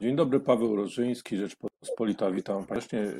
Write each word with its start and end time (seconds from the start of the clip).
Dzień 0.00 0.16
dobry, 0.16 0.40
Paweł 0.40 0.76
Rożyński, 0.76 1.36
Rzeczpospolita. 1.36 2.30
Witam 2.30 2.66
serdecznie. 2.66 3.12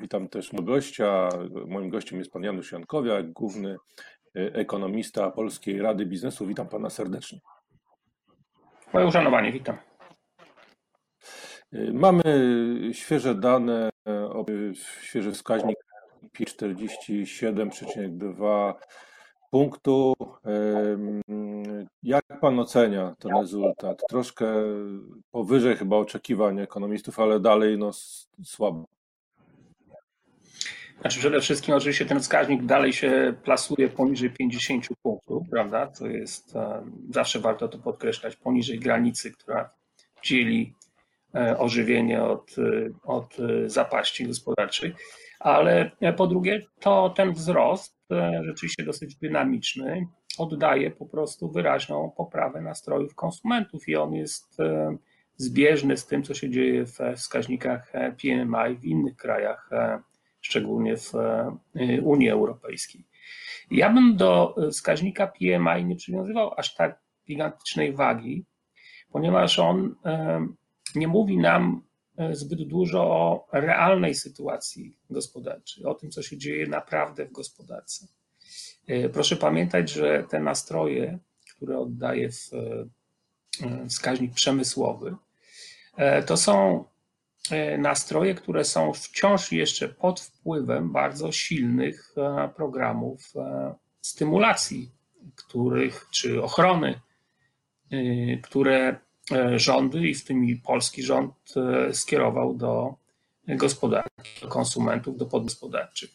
Witam 0.00 0.28
też 0.28 0.52
mojego 0.52 0.72
gościa. 0.72 1.28
Moim 1.66 1.90
gościem 1.90 2.18
jest 2.18 2.32
pan 2.32 2.42
Janusz 2.42 2.72
Jankowiak, 2.72 3.32
główny 3.32 3.76
ekonomista 4.34 5.30
Polskiej 5.30 5.82
Rady 5.82 6.06
Biznesu. 6.06 6.46
Witam 6.46 6.68
pana 6.68 6.90
serdecznie. 6.90 7.38
Moje 8.92 9.06
uszanowanie, 9.06 9.52
witam. 9.52 9.76
Mamy 11.92 12.22
świeże 12.92 13.34
dane, 13.34 13.90
świeży 15.02 15.32
wskaźnik 15.32 15.76
47,2 16.34 18.74
punktu. 19.50 20.14
Jak 22.02 22.24
pan 22.40 22.58
ocenia 22.58 23.14
ten 23.18 23.36
rezultat? 23.36 24.02
Troszkę 24.08 24.46
powyżej 25.30 25.76
chyba 25.76 25.96
oczekiwań 25.96 26.60
ekonomistów, 26.60 27.20
ale 27.20 27.40
dalej 27.40 27.78
no, 27.78 27.90
słabo. 28.44 28.84
Znaczy 31.00 31.18
przede 31.18 31.40
wszystkim 31.40 31.74
oczywiście 31.74 32.06
ten 32.06 32.20
wskaźnik 32.20 32.64
dalej 32.64 32.92
się 32.92 33.34
plasuje 33.42 33.88
poniżej 33.88 34.30
50 34.30 34.88
punktów, 35.02 35.42
prawda? 35.50 35.86
To 35.86 36.06
jest, 36.06 36.54
zawsze 37.10 37.40
warto 37.40 37.68
to 37.68 37.78
podkreślać, 37.78 38.36
poniżej 38.36 38.78
granicy, 38.78 39.32
która 39.32 39.70
dzieli 40.22 40.74
e, 41.34 41.58
ożywienie 41.58 42.22
od, 42.22 42.56
od 43.04 43.36
zapaści 43.66 44.26
gospodarczej. 44.26 44.94
Ale 45.40 45.90
po 46.16 46.26
drugie, 46.26 46.62
to 46.80 47.10
ten 47.16 47.32
wzrost 47.32 47.96
e, 48.10 48.40
rzeczywiście 48.44 48.84
dosyć 48.84 49.16
dynamiczny 49.16 50.06
oddaje 50.38 50.90
po 50.90 51.06
prostu 51.06 51.50
wyraźną 51.50 52.12
poprawę 52.16 52.60
nastrojów 52.60 53.14
konsumentów 53.14 53.88
i 53.88 53.96
on 53.96 54.14
jest 54.14 54.60
e, 54.60 54.96
zbieżny 55.36 55.96
z 55.96 56.06
tym, 56.06 56.22
co 56.22 56.34
się 56.34 56.50
dzieje 56.50 56.86
w 56.86 56.98
wskaźnikach 57.16 57.92
PMI 57.92 58.76
w 58.80 58.84
innych 58.84 59.16
krajach 59.16 59.70
szczególnie 60.40 60.96
w 60.96 61.14
e, 61.14 61.58
Unii 62.02 62.30
Europejskiej. 62.30 63.04
Ja 63.70 63.92
bym 63.92 64.16
do 64.16 64.54
wskaźnika 64.70 65.26
PMI 65.26 65.84
nie 65.84 65.96
przywiązywał 65.96 66.54
aż 66.56 66.74
tak 66.74 67.00
gigantycznej 67.26 67.92
wagi, 67.92 68.44
ponieważ 69.12 69.58
on 69.58 69.94
e, 70.04 70.46
nie 70.94 71.08
mówi 71.08 71.38
nam 71.38 71.82
e, 71.84 71.87
zbyt 72.32 72.62
dużo 72.62 73.00
o 73.02 73.48
realnej 73.52 74.14
sytuacji 74.14 74.96
gospodarczej, 75.10 75.84
o 75.84 75.94
tym, 75.94 76.10
co 76.10 76.22
się 76.22 76.38
dzieje 76.38 76.66
naprawdę 76.66 77.26
w 77.26 77.32
gospodarce. 77.32 78.06
Proszę 79.12 79.36
pamiętać, 79.36 79.90
że 79.90 80.24
te 80.30 80.40
nastroje, 80.40 81.18
które 81.56 81.78
oddaje 81.78 82.28
wskaźnik 83.88 84.34
przemysłowy, 84.34 85.16
to 86.26 86.36
są 86.36 86.84
E, 87.50 87.78
nastroje, 87.78 88.34
które 88.34 88.64
są 88.64 88.92
wciąż 88.92 89.52
jeszcze 89.52 89.88
pod 89.88 90.20
wpływem 90.20 90.92
bardzo 90.92 91.32
silnych 91.32 92.14
e, 92.16 92.48
programów 92.48 93.36
e, 93.36 93.74
stymulacji, 94.00 94.90
których, 95.36 96.06
czy 96.10 96.42
ochrony, 96.42 97.00
które 98.42 98.96
rządy 99.56 100.08
i 100.08 100.14
w 100.14 100.24
tym 100.24 100.60
polski 100.64 101.02
rząd 101.02 101.34
skierował 101.92 102.54
do 102.54 102.94
gospodarki, 103.48 104.40
do 104.40 104.48
konsumentów, 104.48 105.16
do 105.16 105.26
podgospodarczych. 105.26 106.10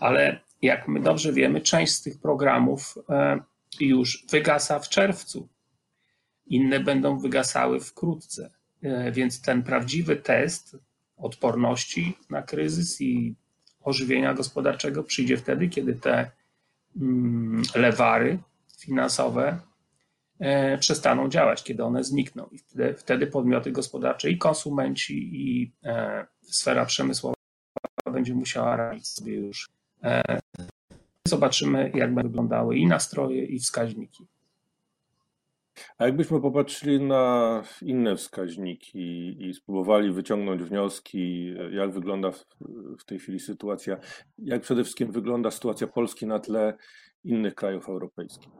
Ale 0.00 0.40
jak 0.62 0.88
my 0.88 1.00
dobrze 1.00 1.32
wiemy, 1.32 1.60
część 1.60 1.92
z 1.92 2.02
tych 2.02 2.20
programów 2.20 2.94
już 3.80 4.26
wygasa 4.30 4.78
w 4.78 4.88
czerwcu. 4.88 5.48
Inne 6.46 6.80
będą 6.80 7.18
wygasały 7.18 7.80
wkrótce. 7.80 8.50
E, 8.82 9.12
więc 9.12 9.40
ten 9.40 9.62
prawdziwy 9.62 10.16
test 10.16 10.76
odporności 11.16 12.18
na 12.30 12.42
kryzys 12.42 13.00
i 13.00 13.34
ożywienia 13.80 14.34
gospodarczego 14.34 15.04
przyjdzie 15.04 15.36
wtedy, 15.36 15.68
kiedy 15.68 15.94
te 15.94 16.30
mm, 16.96 17.62
lewary 17.74 18.38
finansowe 18.78 19.48
e, 19.48 19.58
przestaną 20.80 21.28
działać, 21.28 21.64
kiedy 21.64 21.84
one 21.84 22.04
znikną. 22.04 22.46
I 22.52 22.58
wtedy, 22.58 22.94
wtedy 22.94 23.26
podmioty 23.26 23.72
gospodarcze 23.72 24.30
i 24.30 24.38
konsumenci, 24.38 25.30
i 25.32 25.72
e, 25.84 26.26
sfera 26.42 26.86
przemysłowa 26.86 27.36
będzie 28.12 28.34
musiała 28.34 28.76
radzić 28.76 29.08
sobie 29.08 29.34
już. 29.34 29.68
Zobaczymy, 31.28 31.90
jak 31.94 32.14
będą 32.14 32.28
wyglądały 32.28 32.76
i 32.76 32.86
nastroje, 32.86 33.44
i 33.44 33.58
wskaźniki. 33.58 34.26
A 35.98 36.06
jakbyśmy 36.06 36.40
popatrzyli 36.40 37.00
na 37.00 37.62
inne 37.82 38.16
wskaźniki 38.16 39.36
i 39.48 39.54
spróbowali 39.54 40.12
wyciągnąć 40.12 40.62
wnioski, 40.62 41.54
jak 41.70 41.92
wygląda 41.92 42.30
w 42.98 43.04
tej 43.06 43.18
chwili 43.18 43.40
sytuacja, 43.40 43.96
jak 44.38 44.62
przede 44.62 44.84
wszystkim 44.84 45.12
wygląda 45.12 45.50
sytuacja 45.50 45.86
Polski 45.86 46.26
na 46.26 46.38
tle 46.38 46.76
innych 47.24 47.54
krajów 47.54 47.88
europejskich? 47.88 48.52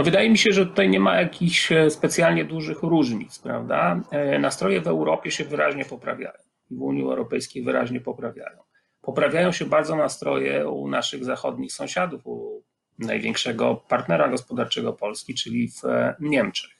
No 0.00 0.04
wydaje 0.04 0.30
mi 0.30 0.38
się, 0.38 0.52
że 0.52 0.66
tutaj 0.66 0.88
nie 0.88 1.00
ma 1.00 1.20
jakichś 1.20 1.72
e, 1.72 1.90
specjalnie 1.90 2.44
dużych 2.44 2.82
różnic, 2.82 3.38
prawda? 3.38 4.00
E, 4.10 4.38
nastroje 4.38 4.80
w 4.80 4.86
Europie 4.86 5.30
się 5.30 5.44
wyraźnie 5.44 5.84
poprawiają 5.84 6.38
i 6.70 6.74
w 6.74 6.82
Unii 6.82 7.02
Europejskiej 7.02 7.62
wyraźnie 7.62 8.00
poprawiają. 8.00 8.58
Poprawiają 9.00 9.52
się 9.52 9.64
bardzo 9.64 9.96
nastroje 9.96 10.68
u 10.68 10.88
naszych 10.88 11.24
zachodnich 11.24 11.72
sąsiadów, 11.72 12.26
u 12.26 12.62
największego 12.98 13.76
partnera 13.88 14.28
gospodarczego 14.28 14.92
Polski, 14.92 15.34
czyli 15.34 15.70
w 15.70 15.84
e, 15.84 16.14
Niemczech. 16.20 16.70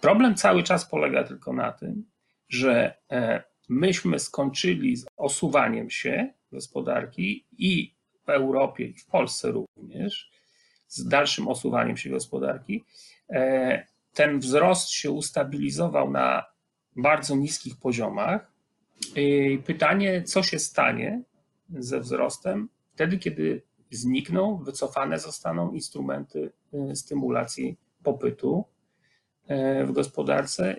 Problem 0.00 0.34
cały 0.34 0.62
czas 0.62 0.90
polega 0.90 1.24
tylko 1.24 1.52
na 1.52 1.72
tym, 1.72 2.04
że 2.48 2.94
myśmy 3.68 4.18
skończyli 4.18 4.96
z 4.96 5.06
osuwaniem 5.16 5.90
się 5.90 6.32
gospodarki 6.52 7.46
i 7.58 7.94
w 8.26 8.30
Europie, 8.30 8.84
i 8.84 8.98
w 8.98 9.06
Polsce 9.06 9.50
również, 9.50 10.35
z 10.88 11.08
dalszym 11.08 11.48
osuwaniem 11.48 11.96
się 11.96 12.10
gospodarki. 12.10 12.84
E, 13.30 13.86
ten 14.14 14.38
wzrost 14.38 14.90
się 14.90 15.10
ustabilizował 15.10 16.10
na 16.10 16.44
bardzo 16.96 17.36
niskich 17.36 17.76
poziomach. 17.76 18.52
Pytanie, 19.64 20.22
co 20.22 20.42
się 20.42 20.58
stanie 20.58 21.22
ze 21.70 22.00
wzrostem 22.00 22.68
wtedy, 22.94 23.18
kiedy 23.18 23.62
znikną, 23.90 24.56
wycofane 24.56 25.18
zostaną 25.18 25.72
instrumenty 25.72 26.52
y, 26.90 26.96
stymulacji 26.96 27.76
popytu 28.02 28.64
w 29.84 29.92
gospodarce 29.92 30.76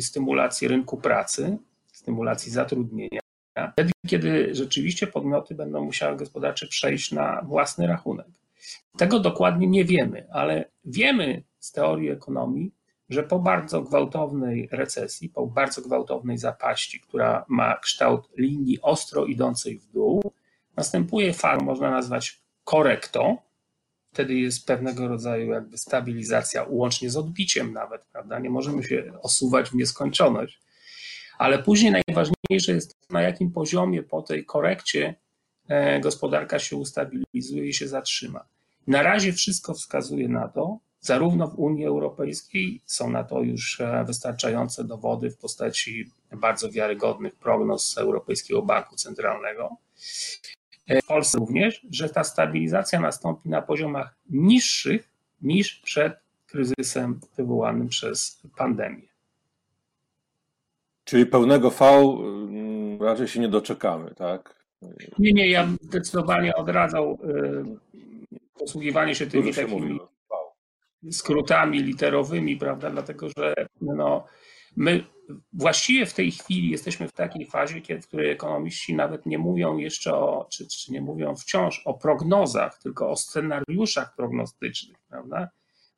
stymulacji 0.00 0.68
rynku 0.68 0.96
pracy, 0.96 1.58
stymulacji 1.92 2.52
zatrudnienia. 2.52 3.20
Wtedy, 3.72 3.92
kiedy 4.06 4.54
rzeczywiście 4.54 5.06
podmioty 5.06 5.54
będą 5.54 5.84
musiały 5.84 6.16
gospodarcze 6.16 6.66
przejść 6.66 7.12
na 7.12 7.42
własny 7.42 7.86
rachunek. 7.86 8.26
Tego 8.98 9.20
dokładnie 9.20 9.66
nie 9.66 9.84
wiemy, 9.84 10.26
ale 10.32 10.70
wiemy 10.84 11.44
z 11.58 11.72
teorii 11.72 12.10
ekonomii, 12.10 12.74
że 13.08 13.22
po 13.22 13.38
bardzo 13.38 13.82
gwałtownej 13.82 14.68
recesji, 14.72 15.28
po 15.28 15.46
bardzo 15.46 15.82
gwałtownej 15.82 16.38
zapaści, 16.38 17.00
która 17.00 17.44
ma 17.48 17.78
kształt 17.78 18.28
linii 18.36 18.78
ostro 18.82 19.26
idącej 19.26 19.78
w 19.78 19.86
dół, 19.86 20.32
Następuje 20.76 21.32
fala, 21.32 21.62
można 21.62 21.90
nazwać 21.90 22.42
korektą. 22.64 23.36
Wtedy 24.12 24.34
jest 24.34 24.66
pewnego 24.66 25.08
rodzaju 25.08 25.52
jakby 25.52 25.78
stabilizacja, 25.78 26.66
łącznie 26.68 27.10
z 27.10 27.16
odbiciem 27.16 27.72
nawet, 27.72 28.04
prawda? 28.12 28.38
Nie 28.38 28.50
możemy 28.50 28.82
się 28.84 29.12
osuwać 29.22 29.70
w 29.70 29.74
nieskończoność. 29.74 30.60
Ale 31.38 31.62
później 31.62 31.92
najważniejsze 31.92 32.72
jest, 32.72 32.96
na 33.10 33.22
jakim 33.22 33.52
poziomie 33.52 34.02
po 34.02 34.22
tej 34.22 34.44
korekcie 34.44 35.14
gospodarka 36.00 36.58
się 36.58 36.76
ustabilizuje 36.76 37.68
i 37.68 37.74
się 37.74 37.88
zatrzyma. 37.88 38.44
Na 38.86 39.02
razie 39.02 39.32
wszystko 39.32 39.74
wskazuje 39.74 40.28
na 40.28 40.48
to, 40.48 40.78
zarówno 41.00 41.48
w 41.48 41.58
Unii 41.58 41.86
Europejskiej 41.86 42.80
są 42.86 43.10
na 43.10 43.24
to 43.24 43.40
już 43.40 43.80
e, 43.80 44.04
wystarczające 44.06 44.84
dowody 44.84 45.30
w 45.30 45.36
postaci 45.36 46.10
bardzo 46.32 46.70
wiarygodnych 46.70 47.34
prognoz 47.34 47.98
Europejskiego 47.98 48.62
Banku 48.62 48.96
Centralnego, 48.96 49.76
w 50.88 51.06
Polsce 51.06 51.38
również, 51.38 51.86
że 51.90 52.08
ta 52.08 52.24
stabilizacja 52.24 53.00
nastąpi 53.00 53.48
na 53.48 53.62
poziomach 53.62 54.14
niższych 54.30 55.08
niż 55.42 55.74
przed 55.74 56.12
kryzysem 56.46 57.20
wywołanym 57.36 57.88
przez 57.88 58.42
pandemię. 58.56 59.08
Czyli 61.04 61.26
pełnego 61.26 61.70
V 61.70 61.84
mm, 61.84 63.02
raczej 63.02 63.28
się 63.28 63.40
nie 63.40 63.48
doczekamy, 63.48 64.14
tak? 64.14 64.61
Nie, 65.18 65.32
nie, 65.32 65.50
ja 65.50 65.68
zdecydowanie 65.80 66.54
odradzał 66.54 67.18
y, 67.24 67.64
posługiwanie 68.58 69.14
się 69.14 69.26
tymi 69.26 69.54
takimi 69.54 69.98
skrótami 71.10 71.82
literowymi, 71.82 72.56
prawda? 72.56 72.90
Dlatego, 72.90 73.28
że 73.36 73.54
no, 73.80 74.24
my 74.76 75.04
właściwie 75.52 76.06
w 76.06 76.14
tej 76.14 76.30
chwili 76.30 76.70
jesteśmy 76.70 77.08
w 77.08 77.12
takiej 77.12 77.46
fazie, 77.46 77.80
w 78.02 78.06
której 78.06 78.30
ekonomiści 78.30 78.94
nawet 78.94 79.26
nie 79.26 79.38
mówią 79.38 79.76
jeszcze 79.76 80.14
o, 80.14 80.46
czy, 80.50 80.66
czy 80.68 80.92
nie 80.92 81.00
mówią 81.00 81.36
wciąż 81.36 81.82
o 81.84 81.94
prognozach, 81.94 82.78
tylko 82.78 83.10
o 83.10 83.16
scenariuszach 83.16 84.14
prognostycznych, 84.16 84.96
prawda? 85.08 85.48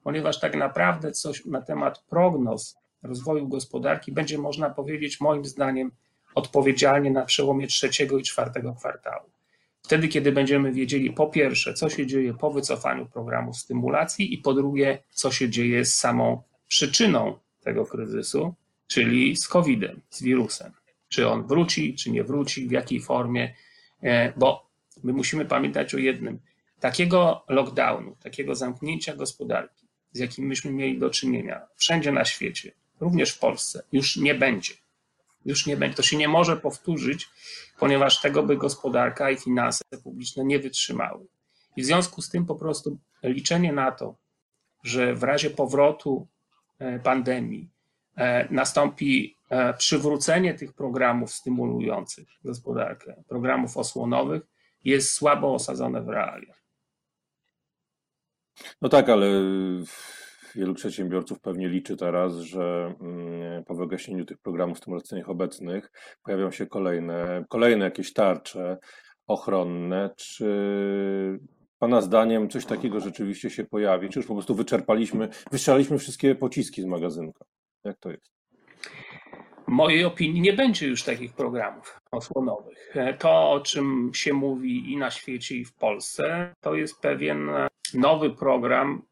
ponieważ 0.04 0.40
tak 0.40 0.56
naprawdę 0.56 1.12
coś 1.12 1.44
na 1.44 1.62
temat 1.62 1.98
prognoz 1.98 2.76
rozwoju 3.02 3.48
gospodarki 3.48 4.12
będzie 4.12 4.38
można 4.38 4.70
powiedzieć, 4.70 5.20
moim 5.20 5.44
zdaniem, 5.44 5.90
odpowiedzialnie 6.34 7.10
na 7.10 7.25
przełomie 7.25 7.66
trzeciego 7.66 8.19
i 8.19 8.22
czwartego 8.22 8.75
kwartału. 8.75 9.31
Wtedy, 9.82 10.08
kiedy 10.08 10.32
będziemy 10.32 10.72
wiedzieli, 10.72 11.12
po 11.12 11.26
pierwsze, 11.26 11.75
co 11.75 11.90
się 11.90 12.06
dzieje 12.06 12.34
po 12.34 12.50
wycofaniu 12.50 13.06
programu 13.06 13.54
stymulacji, 13.54 14.34
i 14.34 14.38
po 14.38 14.54
drugie, 14.54 15.02
co 15.10 15.32
się 15.32 15.50
dzieje 15.50 15.84
z 15.84 15.94
samą 15.94 16.42
przyczyną 16.69 17.38
tego 17.60 17.86
kryzysu, 17.86 18.54
czyli 18.86 19.36
z 19.36 19.48
COVID-em, 19.48 20.00
z 20.10 20.22
wirusem. 20.22 20.72
Czy 21.08 21.28
on 21.28 21.46
wróci, 21.46 21.94
czy 21.94 22.10
nie 22.10 22.25
wróci, 22.25 22.69
w 22.69 22.70
jakiej 22.70 23.00
formie, 23.00 23.54
e, 24.02 24.32
bo 24.36 24.70
my 25.02 25.12
musimy 25.12 25.44
pamiętać 25.44 25.94
o 25.94 25.98
jednym. 25.98 26.38
Takiego 26.81 27.44
lockdownu, 27.48 28.16
takiego 28.22 28.54
zamknięcia 28.54 29.16
gospodarki, 29.16 29.86
z 30.12 30.19
jakim 30.19 30.46
myśmy 30.46 30.72
mieli 30.72 30.98
do 30.98 31.10
czynienia 31.10 31.66
wszędzie 31.76 32.12
na 32.12 32.25
świecie, 32.25 32.72
również 33.00 33.31
w 33.31 33.38
Polsce, 33.38 33.82
już 33.92 34.16
nie 34.16 34.34
będzie. 34.34 34.75
Już 35.44 35.67
nie 35.67 35.76
będzie. 35.76 35.96
To 35.96 36.02
się 36.02 36.17
nie 36.17 36.29
może 36.29 36.56
powtórzyć, 36.56 37.29
ponieważ 37.79 38.20
tego 38.20 38.43
by 38.43 38.56
gospodarka 38.56 39.31
i 39.31 39.37
finanse 39.37 39.85
publiczne 40.05 40.44
nie 40.44 40.58
wytrzymały. 40.58 41.26
I 41.76 41.82
w 41.82 41.87
związku 41.87 42.23
z 42.23 42.31
tym 42.31 42.46
po 42.46 42.55
prostu 42.55 42.99
liczenie 43.23 43.73
na 43.73 43.93
to, 43.93 44.17
że 44.85 45.14
w 45.14 45.23
razie 45.23 45.50
powrotu 45.50 46.29
e, 46.79 46.99
pandemii 46.99 47.70
e, 48.17 48.49
nastąpi 48.55 49.37
e, 49.50 49.75
przywrócenie 49.75 50.55
tych 50.55 50.73
programów 50.73 51.32
stymulujących 51.32 52.29
gospodarkę, 52.44 53.23
programów 53.29 53.76
osłonowych, 53.76 54.43
jest 54.85 55.12
słabo 55.12 55.55
osadzone 55.55 56.02
w 56.02 56.08
realiach. 56.08 56.64
No 58.82 58.88
tak, 58.88 59.08
ale 59.08 59.26
wielu 60.54 60.74
przedsiębiorców 60.74 61.40
pewnie 61.40 61.68
liczy 61.68 61.96
teraz, 61.96 62.36
że 62.36 62.94
mm, 63.00 63.64
po 63.64 63.74
wygaśnięciu 63.74 64.24
tych 64.24 64.38
programów 64.38 64.78
stymulacyjnych 64.78 65.28
obecnych 65.28 65.90
pojawią 66.22 66.50
się 66.50 66.66
kolejne, 66.66 67.44
kolejne 67.48 67.84
jakieś 67.84 68.12
tarcze 68.12 68.78
ochronne. 69.26 70.10
Czy 70.16 70.48
Pana 71.78 72.00
zdaniem 72.00 72.48
coś 72.48 72.66
takiego 72.66 73.00
rzeczywiście 73.00 73.50
się 73.50 73.64
pojawi? 73.64 74.08
Czy 74.08 74.18
już 74.18 74.26
po 74.26 74.34
prostu 74.34 74.54
wyczerpaliśmy, 74.54 75.28
wystrzelaliśmy 75.50 75.98
wszystkie 75.98 76.34
pociski 76.34 76.82
z 76.82 76.84
magazynka? 76.84 77.44
Jak 77.84 77.98
to 77.98 78.10
jest? 78.10 78.32
W 79.68 79.68
mojej 79.68 80.04
opinii 80.04 80.40
nie 80.40 80.52
będzie 80.52 80.86
już 80.88 81.02
takich 81.02 81.32
programów 81.32 82.00
osłonowych. 82.10 82.94
To, 83.18 83.50
o 83.50 83.60
czym 83.60 84.10
się 84.14 84.32
mówi 84.32 84.92
i 84.92 84.96
na 84.96 85.10
świecie, 85.10 85.56
i 85.56 85.64
w 85.64 85.74
Polsce, 85.74 86.54
to 86.60 86.74
jest 86.74 87.00
pewien 87.00 87.50
nowy 87.94 88.30
program 88.30 89.02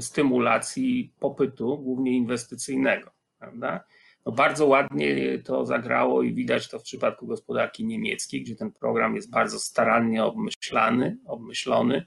stymulacji 0.00 1.12
popytu, 1.20 1.78
głównie 1.78 2.16
inwestycyjnego. 2.16 3.10
Prawda? 3.38 3.84
No 4.26 4.32
bardzo 4.32 4.66
ładnie 4.66 5.38
to 5.38 5.66
zagrało 5.66 6.22
i 6.22 6.34
widać 6.34 6.68
to 6.68 6.78
w 6.78 6.82
przypadku 6.82 7.26
gospodarki 7.26 7.84
niemieckiej, 7.84 8.42
gdzie 8.42 8.56
ten 8.56 8.72
program 8.72 9.16
jest 9.16 9.30
bardzo 9.30 9.58
starannie 9.58 10.24
obmyślany, 10.24 11.18
obmyślony, 11.26 12.06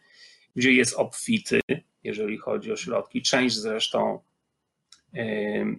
gdzie 0.56 0.72
jest 0.72 0.94
obfity, 0.94 1.60
jeżeli 2.04 2.38
chodzi 2.38 2.72
o 2.72 2.76
środki. 2.76 3.22
Część 3.22 3.56
zresztą 3.56 4.20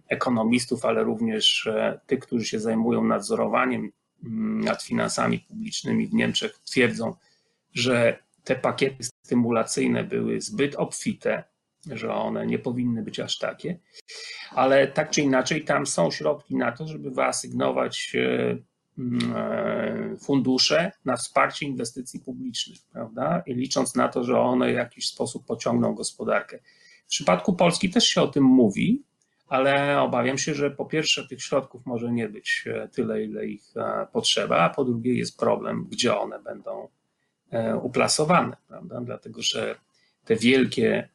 ekonomistów, 0.08 0.84
ale 0.84 1.04
również 1.04 1.66
e, 1.66 2.00
tych, 2.06 2.18
którzy 2.18 2.44
się 2.44 2.60
zajmują 2.60 3.04
nadzorowaniem 3.04 3.92
mm, 4.24 4.60
nad 4.60 4.82
finansami 4.82 5.38
publicznymi 5.38 6.06
w 6.06 6.14
Niemczech, 6.14 6.58
twierdzą, 6.64 7.14
że 7.74 8.18
te 8.44 8.56
pakiety 8.56 9.04
stymulacyjne 9.04 10.04
były 10.04 10.40
zbyt 10.40 10.74
obfite, 10.74 11.44
że 11.92 12.14
one 12.14 12.46
nie 12.46 12.58
powinny 12.58 13.02
być 13.02 13.20
aż 13.20 13.38
takie, 13.38 13.78
ale 14.50 14.86
tak 14.86 15.10
czy 15.10 15.20
inaczej 15.20 15.64
tam 15.64 15.86
są 15.86 16.10
środki 16.10 16.56
na 16.56 16.72
to, 16.72 16.86
żeby 16.86 17.10
wyasygnować 17.10 18.12
e, 18.14 18.56
mm, 18.98 19.36
e, 19.36 20.16
fundusze 20.16 20.92
na 21.04 21.16
wsparcie 21.16 21.66
inwestycji 21.66 22.20
publicznych, 22.20 22.78
prawda? 22.92 23.42
I 23.46 23.54
licząc 23.54 23.94
na 23.94 24.08
to, 24.08 24.24
że 24.24 24.40
one 24.40 24.72
w 24.72 24.74
jakiś 24.74 25.08
sposób 25.08 25.46
pociągną 25.46 25.94
gospodarkę. 25.94 26.58
W 27.06 27.08
przypadku 27.08 27.52
Polski 27.52 27.90
też 27.90 28.04
się 28.08 28.22
o 28.22 28.28
tym 28.28 28.44
mówi, 28.44 29.02
ale 29.48 30.00
obawiam 30.00 30.38
się, 30.38 30.54
że 30.54 30.70
po 30.70 30.84
pierwsze 30.84 31.28
tych 31.28 31.42
środków 31.42 31.86
może 31.86 32.12
nie 32.12 32.28
być 32.28 32.64
e, 32.66 32.88
tyle, 32.88 33.24
ile 33.24 33.46
ich 33.46 33.74
potrzeba, 34.12 34.58
a 34.58 34.70
po 34.70 34.84
drugie 34.84 35.14
jest 35.14 35.38
problem, 35.38 35.86
gdzie 35.90 36.18
one 36.18 36.42
będą 36.42 36.88
uplasowane, 37.82 38.56
prawda? 38.68 39.00
Dlatego, 39.00 39.42
że 39.42 39.76
te 40.24 40.36
wielkie 40.36 41.08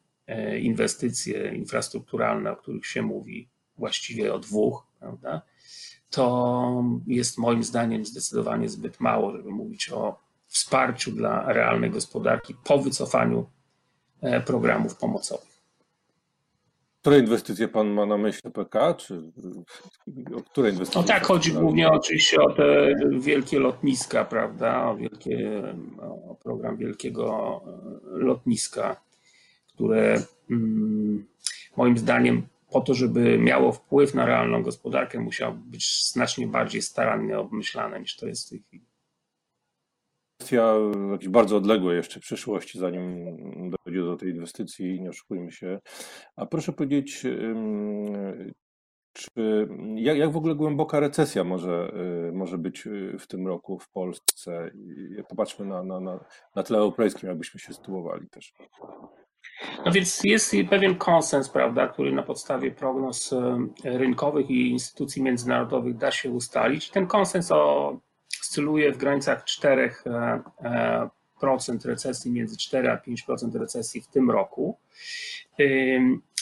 inwestycje 0.60 1.54
infrastrukturalne, 1.54 2.52
o 2.52 2.56
których 2.56 2.86
się 2.86 3.02
mówi 3.02 3.48
właściwie 3.78 4.34
o 4.34 4.38
dwóch, 4.38 4.86
prawda, 5.00 5.42
to 6.10 6.84
jest 7.06 7.38
moim 7.38 7.64
zdaniem 7.64 8.04
zdecydowanie 8.04 8.68
zbyt 8.68 9.00
mało, 9.00 9.32
żeby 9.36 9.50
mówić 9.50 9.92
o 9.92 10.18
wsparciu 10.46 11.12
dla 11.12 11.52
realnej 11.52 11.90
gospodarki 11.90 12.54
po 12.64 12.78
wycofaniu 12.78 13.46
e, 14.20 14.40
programów 14.40 14.96
pomocowych. 14.96 15.52
Które 17.00 17.18
inwestycje 17.18 17.68
Pan 17.68 17.88
ma 17.88 18.06
na 18.06 18.16
myśli 18.16 18.50
PK? 18.50 18.94
Czy 18.94 19.22
o 20.36 20.42
które 20.42 20.70
inwestycje? 20.70 21.00
No 21.00 21.06
tak, 21.06 21.26
chodzi 21.26 21.52
głównie 21.52 21.90
oczywiście 21.90 22.40
o 22.40 22.52
te 22.52 22.94
wielkie 23.18 23.58
lotniska, 23.58 24.24
prawda? 24.24 24.86
O, 24.90 24.96
wielkie, 24.96 25.62
o 26.00 26.34
program 26.34 26.76
wielkiego 26.76 27.60
lotniska 28.04 29.00
które 29.74 30.22
mm, 30.50 31.26
moim 31.76 31.98
zdaniem 31.98 32.42
po 32.72 32.80
to, 32.80 32.94
żeby 32.94 33.38
miało 33.38 33.72
wpływ 33.72 34.14
na 34.14 34.26
realną 34.26 34.62
gospodarkę, 34.62 35.20
musiało 35.20 35.54
być 35.54 36.08
znacznie 36.12 36.46
bardziej 36.46 36.82
starannie 36.82 37.38
obmyślane 37.38 38.00
niż 38.00 38.16
to 38.16 38.26
jest 38.26 38.46
w 38.46 38.50
tej 38.50 38.62
chwili. 38.62 38.86
Kwestia 40.38 40.74
jakiejś 41.10 41.28
bardzo 41.28 41.56
odległej 41.56 41.96
jeszcze 41.96 42.20
przyszłości, 42.20 42.78
zanim 42.78 43.24
dojdzie 43.86 44.00
do 44.00 44.16
tej 44.16 44.30
inwestycji, 44.30 45.00
nie 45.00 45.10
oszukujmy 45.10 45.52
się. 45.52 45.80
A 46.36 46.46
proszę 46.46 46.72
powiedzieć, 46.72 47.24
czy, 49.12 49.68
jak, 49.94 50.18
jak 50.18 50.32
w 50.32 50.36
ogóle 50.36 50.54
głęboka 50.54 51.00
recesja 51.00 51.44
może, 51.44 51.92
y, 52.28 52.32
może 52.32 52.58
być 52.58 52.86
y, 52.86 53.18
w 53.18 53.26
tym 53.26 53.46
roku 53.46 53.78
w 53.78 53.90
Polsce? 53.90 54.70
Popatrzmy 55.28 55.66
na, 55.66 55.82
na, 55.82 56.00
na, 56.00 56.24
na 56.54 56.62
tle 56.62 56.78
europejskim, 56.78 57.28
jakbyśmy 57.28 57.60
się 57.60 57.72
sytuowali 57.72 58.28
też. 58.28 58.54
No 59.84 59.92
więc 59.92 60.24
jest 60.24 60.54
pewien 60.70 60.94
konsens, 60.94 61.48
prawda, 61.48 61.88
który 61.88 62.12
na 62.12 62.22
podstawie 62.22 62.70
prognoz 62.70 63.32
e, 63.32 63.68
rynkowych 63.84 64.50
i 64.50 64.70
instytucji 64.70 65.22
międzynarodowych 65.22 65.96
da 65.96 66.10
się 66.10 66.30
ustalić. 66.30 66.90
Ten 66.90 67.06
konsens 67.06 67.52
oscyluje 67.52 68.92
w 68.92 68.96
granicach 68.96 69.44
4% 69.44 70.40
e, 70.64 71.88
recesji, 71.88 72.32
między 72.32 72.56
4 72.56 72.90
a 72.90 72.96
5% 72.96 73.60
recesji 73.60 74.00
w 74.00 74.08
tym 74.08 74.30
roku. 74.30 74.78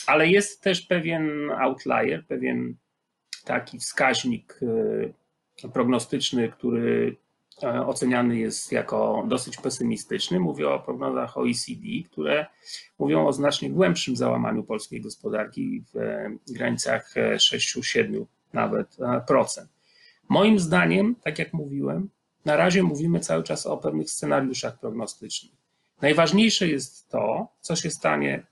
Ale 0.07 0.27
jest 0.27 0.61
też 0.61 0.81
pewien 0.81 1.51
outlier, 1.51 2.25
pewien 2.27 2.75
taki 3.45 3.79
wskaźnik 3.79 4.59
e, 5.63 5.69
prognostyczny, 5.69 6.49
który 6.49 7.15
E, 7.15 7.20
oceniany 7.63 8.37
jest 8.37 8.71
jako 8.71 9.23
dosyć 9.27 9.57
pesymistyczny. 9.57 10.39
Mówię 10.39 10.69
o 10.69 10.79
prognozach 10.79 11.37
OECD, 11.37 11.87
które 12.11 12.45
mówią 12.99 13.27
o 13.27 13.33
znacznie 13.33 13.69
głębszym 13.69 14.15
załamaniu 14.15 14.63
polskiej 14.63 15.01
gospodarki 15.01 15.83
w 15.93 15.97
e, 15.97 16.31
granicach 16.47 17.13
6-7 17.15 18.21
e, 18.21 18.25
nawet 18.53 18.97
procent. 19.27 19.69
Moim 20.29 20.59
zdaniem, 20.59 21.15
tak 21.15 21.39
jak 21.39 21.53
mówiłem, 21.53 22.09
na 22.45 22.55
razie 22.55 22.83
mówimy 22.83 23.19
cały 23.19 23.43
czas 23.43 23.65
o 23.65 23.77
pewnych 23.77 24.11
scenariuszach 24.11 24.79
prognostycznych. 24.79 25.53
Najważniejsze 26.01 26.67
jest 26.67 27.09
to, 27.09 27.47
co 27.61 27.75
się 27.75 27.89
stanie 27.89 28.43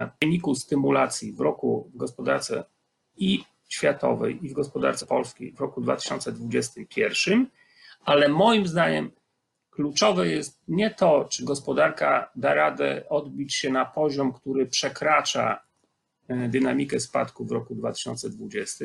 w 0.00 0.20
wyniku 0.20 0.54
stymulacji 0.54 1.32
w 1.32 1.40
roku 1.40 1.90
w 1.94 1.96
gospodarce 1.96 2.64
i 3.16 3.44
światowej, 3.68 4.46
i 4.46 4.48
w 4.48 4.52
gospodarce 4.52 5.06
polskiej 5.06 5.52
w 5.52 5.60
roku 5.60 5.80
2021 5.80 7.46
ale 8.04 8.28
moim 8.28 8.66
zdaniem 8.66 9.10
kluczowe 9.70 10.28
jest 10.28 10.60
nie 10.68 10.90
to, 10.90 11.24
czy 11.30 11.44
gospodarka 11.44 12.30
da 12.36 12.54
radę 12.54 13.04
odbić 13.08 13.54
się 13.54 13.70
na 13.70 13.84
poziom, 13.84 14.32
który 14.32 14.66
przekracza 14.66 15.60
e, 16.28 16.48
dynamikę 16.48 17.00
spadku 17.00 17.44
w 17.44 17.52
roku 17.52 17.74
2020, 17.74 18.84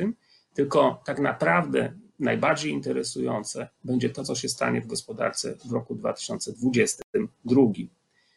tylko 0.54 1.02
tak 1.04 1.18
naprawdę 1.18 1.92
najbardziej 2.18 2.72
interesujące 2.72 3.68
będzie 3.84 4.10
to, 4.10 4.24
co 4.24 4.34
się 4.34 4.48
stanie 4.48 4.80
w 4.80 4.86
gospodarce 4.86 5.56
w 5.64 5.72
roku 5.72 5.94
2022. 5.94 7.62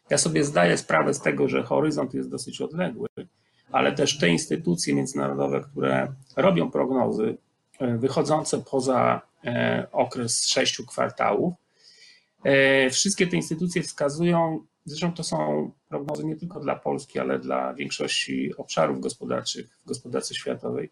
Ja 0.10 0.18
sobie 0.18 0.44
zdaję 0.44 0.78
sprawę 0.78 1.14
z 1.14 1.22
tego, 1.22 1.48
że 1.48 1.64
horyzont 1.64 2.14
jest 2.14 2.30
dosyć 2.30 2.62
odległy, 2.62 3.08
ale 3.72 3.92
też 3.92 4.18
te 4.18 4.30
instytucje 4.30 4.96
międzynarodowe, 4.96 5.62
które 5.62 6.14
robią 6.36 6.72
prognozy 6.72 7.38
e, 7.80 7.98
wychodzące 7.98 8.64
poza 8.72 9.22
okres 9.92 10.48
sześciu 10.48 10.86
kwartałów. 10.86 11.54
E, 12.44 12.90
wszystkie 12.90 13.28
te 13.28 13.36
instytucje 13.36 13.84
wskazują, 13.84 14.66
zresztą 14.86 15.14
to 15.14 15.24
są 15.24 15.72
prognozy 15.90 16.26
nie 16.26 16.36
tylko 16.36 16.60
dla 16.60 16.76
Polski, 16.76 17.20
ale 17.20 17.40
dla 17.40 17.74
większości 17.74 18.56
obszarów 18.58 19.00
gospodarczych 19.00 19.78
w 19.84 19.88
gospodarce 19.88 20.36
światowej, 20.36 20.90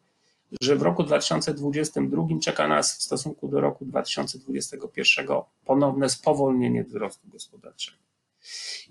że 0.61 0.75
w 0.75 0.81
roku 0.81 1.03
2022 1.03 2.27
czeka 2.43 2.67
nas 2.67 2.97
w 2.97 3.03
stosunku 3.03 3.47
do 3.47 3.61
roku 3.61 3.85
2021 3.85 5.27
ponowne 5.65 6.09
spowolnienie 6.09 6.83
wzrostu 6.83 7.27
gospodarczego. 7.27 7.97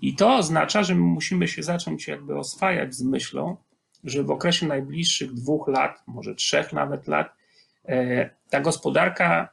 I 0.01 0.15
to 0.15 0.35
oznacza, 0.35 0.83
że 0.83 0.95
my 0.95 1.01
musimy 1.01 1.47
się 1.47 1.63
zacząć 1.63 2.07
jakby 2.07 2.37
oswajać 2.37 2.95
z 2.95 3.03
myślą, 3.03 3.57
że 4.03 4.23
w 4.23 4.31
okresie 4.31 4.67
najbliższych 4.67 5.33
dwóch 5.33 5.67
lat, 5.67 6.03
może 6.07 6.35
trzech 6.35 6.73
nawet 6.73 7.07
lat, 7.07 7.27
e, 7.27 7.44
ta 8.49 8.61
gospodarka 8.61 9.49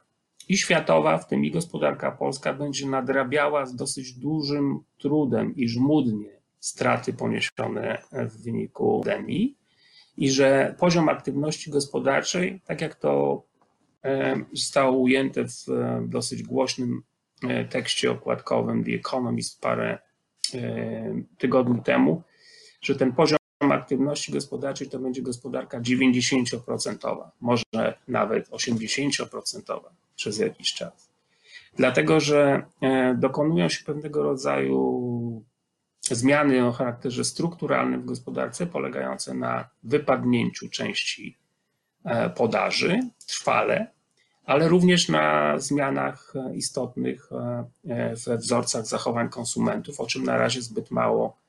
i 0.49 0.57
światowa, 0.57 1.17
w 1.17 1.27
tym 1.27 1.45
i 1.45 1.51
gospodarka 1.51 2.11
polska, 2.11 2.53
będzie 2.53 2.87
nadrabiała 2.87 3.65
z 3.65 3.75
dosyć 3.75 4.13
dużym 4.13 4.79
trudem 4.97 5.55
i 5.55 5.69
żmudnie 5.69 6.29
straty 6.59 7.13
poniesione 7.13 8.01
w 8.11 8.43
wyniku 8.43 9.01
pandemii 9.03 9.57
i 10.17 10.31
że 10.31 10.75
poziom 10.79 11.09
aktywności 11.09 11.71
gospodarczej, 11.71 12.61
tak 12.65 12.81
jak 12.81 12.95
to 12.95 13.43
e, 14.03 14.35
zostało 14.53 14.97
ujęte 14.97 15.45
w 15.45 15.65
dosyć 16.07 16.43
głośnym 16.43 17.01
e, 17.43 17.65
tekście 17.65 18.11
okładkowym 18.11 18.83
The 18.83 18.91
Economist 18.91 19.61
parę 19.61 19.97
tygodni 21.37 21.81
temu, 21.81 22.23
że 22.81 22.95
ten 22.95 23.11
poziom 23.11 23.37
aktywności 23.71 24.31
gospodarczej 24.31 24.89
to 24.89 24.99
będzie 24.99 25.21
gospodarka 25.21 25.81
90%, 25.81 27.29
może 27.41 27.63
nawet 28.07 28.49
80% 28.49 29.79
przez 30.15 30.37
jakiś 30.39 30.73
czas. 30.73 31.09
Dlatego, 31.75 32.19
że 32.19 32.63
e, 32.81 33.15
dokonują 33.19 33.69
się 33.69 33.85
pewnego 33.85 34.23
rodzaju 34.23 35.43
zmiany 36.01 36.65
o 36.65 36.71
charakterze 36.71 37.23
strukturalnym 37.23 38.01
w 38.01 38.05
gospodarce, 38.05 38.65
polegające 38.65 39.33
na 39.33 39.69
wypadnięciu 39.83 40.69
części 40.69 41.37
e, 42.05 42.29
podaży 42.29 42.99
trwale, 43.27 43.87
ale 44.45 44.67
również 44.67 45.09
na 45.09 45.59
zmianach 45.59 46.33
istotnych 46.55 47.29
e, 47.85 48.15
we 48.25 48.37
wzorcach 48.37 48.85
zachowań 48.85 49.29
konsumentów, 49.29 49.99
o 49.99 50.07
czym 50.07 50.23
na 50.23 50.37
razie 50.37 50.61
zbyt 50.61 50.91
mało 50.91 51.42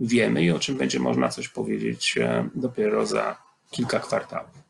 wiemy 0.00 0.42
i 0.42 0.50
o 0.50 0.58
czym 0.58 0.76
będzie 0.76 1.00
można 1.00 1.28
coś 1.28 1.48
powiedzieć 1.48 2.18
e, 2.18 2.48
dopiero 2.54 3.06
za 3.06 3.36
kilka 3.70 4.00
kwartałów. 4.00 4.68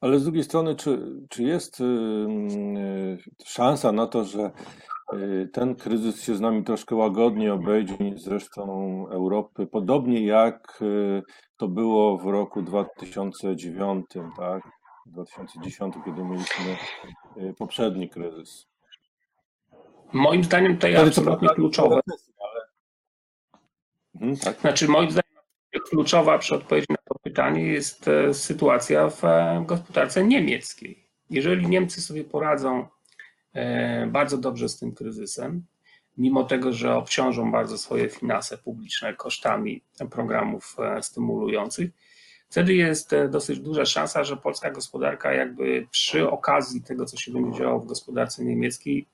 Ale 0.00 0.18
z 0.18 0.22
drugiej 0.22 0.44
strony, 0.44 0.76
czy, 0.76 0.98
czy 1.28 1.42
jest 1.42 1.80
y, 1.80 1.84
y, 1.84 3.18
szansa 3.44 3.92
na 3.92 4.06
to, 4.06 4.24
że 4.24 4.50
y, 5.14 5.48
ten 5.52 5.74
kryzys 5.74 6.22
się 6.22 6.36
z 6.36 6.40
nami 6.40 6.64
troszkę 6.64 6.94
łagodniej 6.94 7.50
obejdzie 7.50 7.96
niż 8.00 8.20
z 8.22 8.28
resztą 8.28 8.64
Europy, 9.10 9.66
podobnie 9.66 10.26
jak 10.26 10.82
to 11.56 11.68
było 11.68 12.18
w 12.18 12.26
roku 12.26 12.62
2009, 12.62 14.06
tak? 14.36 14.62
2010, 15.06 15.94
kiedy 16.04 16.24
mieliśmy 16.24 16.76
poprzedni 17.58 18.08
kryzys. 18.08 18.66
Moim 20.12 20.44
zdaniem 20.44 20.78
to 20.78 20.88
jest 20.88 21.04
absolutnie 21.04 21.48
kluczowe. 21.48 22.00
Mhm, 24.14 24.36
tak. 24.36 24.60
Znaczy, 24.60 24.88
moim 24.88 25.10
zdaniem 25.10 25.24
kluczowa 25.90 26.38
przy 26.38 26.54
odpowiedzi 26.54 26.86
na 26.90 26.96
to 27.08 27.14
pytanie 27.22 27.62
jest 27.62 28.08
e, 28.08 28.34
sytuacja 28.34 29.10
w 29.10 29.24
e, 29.24 29.64
gospodarce 29.66 30.24
niemieckiej. 30.24 31.04
Jeżeli 31.30 31.68
Niemcy 31.68 32.02
sobie 32.02 32.24
poradzą 32.24 32.86
e, 33.52 34.06
bardzo 34.06 34.38
dobrze 34.38 34.68
z 34.68 34.78
tym 34.78 34.92
kryzysem, 34.92 35.64
mimo 36.18 36.44
tego, 36.44 36.72
że 36.72 36.94
obciążą 36.94 37.52
bardzo 37.52 37.78
swoje 37.78 38.08
finanse 38.08 38.58
publiczne 38.58 39.14
kosztami 39.14 39.82
programów 40.10 40.76
stymulujących, 41.00 41.90
wtedy 42.48 42.74
jest 42.74 43.14
dosyć 43.30 43.60
duża 43.60 43.84
szansa, 43.84 44.24
że 44.24 44.36
polska 44.36 44.70
gospodarka 44.70 45.32
jakby 45.32 45.86
przy 45.90 46.30
okazji 46.30 46.82
tego, 46.82 47.06
co 47.06 47.16
się 47.16 47.32
będzie 47.32 47.58
działo 47.58 47.80
w 47.80 47.86
gospodarce 47.86 48.44
niemieckiej, 48.44 49.06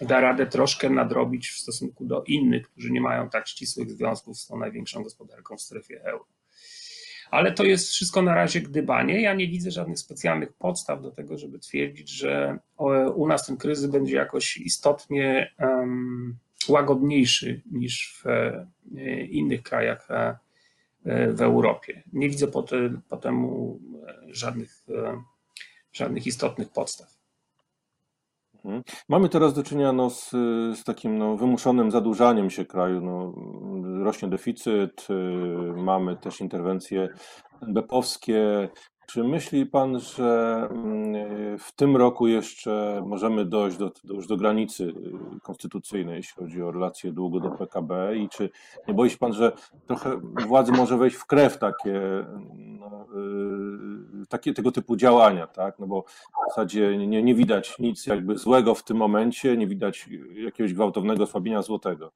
da 0.00 0.20
radę 0.20 0.46
troszkę 0.46 0.90
nadrobić 0.90 1.48
w 1.48 1.58
stosunku 1.58 2.04
do 2.04 2.22
innych, 2.22 2.68
którzy 2.68 2.90
nie 2.90 3.00
mają 3.00 3.30
tak 3.30 3.48
ścisłych 3.48 3.90
związków 3.90 4.38
z 4.38 4.46
tą 4.46 4.58
największą 4.58 5.02
gospodarką 5.02 5.56
w 5.56 5.62
strefie 5.62 6.04
euro. 6.04 6.26
Ale 7.30 7.52
to 7.52 7.64
jest 7.64 7.90
wszystko 7.90 8.22
na 8.22 8.34
razie 8.34 8.60
gdybanie. 8.60 9.22
Ja 9.22 9.34
nie 9.34 9.48
widzę 9.48 9.70
żadnych 9.70 9.98
specjalnych 9.98 10.52
podstaw 10.52 11.02
do 11.02 11.10
tego, 11.10 11.38
żeby 11.38 11.58
twierdzić, 11.58 12.10
że 12.10 12.58
u 13.14 13.26
nas 13.26 13.46
ten 13.46 13.56
kryzys 13.56 13.90
będzie 13.90 14.16
jakoś 14.16 14.56
istotnie 14.56 15.52
łagodniejszy 16.68 17.62
niż 17.70 18.20
w 18.24 18.26
e, 18.26 18.66
innych 19.24 19.62
krajach 19.62 20.10
e, 20.10 20.38
w 21.32 21.40
Europie. 21.40 22.02
Nie 22.12 22.28
widzę 22.28 22.48
po, 22.48 22.62
te, 22.62 22.76
po 23.08 23.16
temu 23.16 23.80
e, 24.08 24.34
żadnych, 24.34 24.84
żadnych 25.92 26.26
istotnych 26.26 26.68
podstaw. 26.68 27.21
Mhm. 28.64 28.82
Mamy 29.08 29.28
teraz 29.28 29.54
do 29.54 29.62
czynienia 29.62 29.92
no, 29.92 30.10
z, 30.10 30.30
z 30.78 30.84
takim 30.84 31.18
no, 31.18 31.36
wymuszonym 31.36 31.90
zadłużaniem 31.90 32.50
się 32.50 32.64
kraju. 32.64 33.00
No, 33.00 33.32
rośnie 34.04 34.28
deficyt, 34.28 35.06
y, 35.10 35.14
mamy 35.76 36.16
też 36.16 36.40
interwencje 36.40 37.08
NBP-owskie, 37.62 38.68
czy 39.12 39.24
myśli 39.24 39.66
Pan, 39.66 40.00
że 40.00 40.68
mm, 40.70 41.58
w 41.58 41.72
tym 41.72 41.96
roku 41.96 42.26
jeszcze 42.26 43.02
możemy 43.06 43.44
dojść 43.44 43.76
do, 43.76 43.92
do, 44.04 44.14
już 44.14 44.26
do 44.26 44.36
granicy 44.36 44.92
konstytucyjnej, 45.42 46.16
jeśli 46.16 46.34
chodzi 46.34 46.62
o 46.62 46.72
relacje 46.72 47.12
długu 47.12 47.40
do 47.40 47.50
PKB? 47.50 48.16
I 48.16 48.28
czy 48.28 48.50
nie 48.88 48.94
boi 48.94 49.10
się 49.10 49.18
Pan, 49.18 49.32
że 49.32 49.52
trochę 49.86 50.20
władzy 50.46 50.72
może 50.72 50.96
wejść 50.96 51.16
w 51.16 51.26
krew 51.26 51.58
takie, 51.58 52.00
no, 52.54 53.06
y, 54.22 54.26
takie 54.26 54.54
tego 54.54 54.72
typu 54.72 54.96
działania, 54.96 55.46
tak? 55.46 55.78
No 55.78 55.86
bo 55.86 56.02
w 56.02 56.48
zasadzie 56.48 56.98
nie, 56.98 57.22
nie 57.22 57.34
widać 57.34 57.78
nic 57.78 58.06
jakby 58.06 58.38
złego 58.38 58.74
w 58.74 58.84
tym 58.84 58.96
momencie, 58.96 59.56
nie 59.56 59.66
widać 59.66 60.08
jakiegoś 60.34 60.74
gwałtownego 60.74 61.24
osłabienia 61.24 61.62
złotego. 61.62 62.12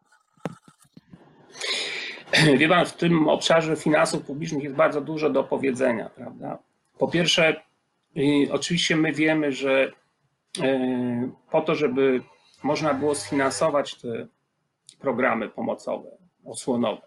Wie 2.59 2.69
pan, 2.69 2.87
w 2.87 2.93
tym 2.93 3.29
obszarze 3.29 3.77
finansów 3.77 4.23
publicznych 4.23 4.65
jest 4.65 4.77
bardzo 4.77 5.01
dużo 5.01 5.31
do 5.31 5.45
powiedzenia, 5.45 6.11
prawda? 6.11 6.59
Po 6.99 7.09
pierwsze, 7.09 7.63
oczywiście 8.51 8.97
my 8.97 9.13
wiemy, 9.13 9.53
że 9.53 9.93
e, 10.63 11.31
po 11.51 11.61
to, 11.61 11.75
żeby 11.75 12.23
można 12.63 12.95
było 12.95 13.15
sfinansować 13.15 13.95
te 13.95 14.27
programy 14.99 15.49
pomocowe, 15.49 16.09
osłonowe, 16.45 17.03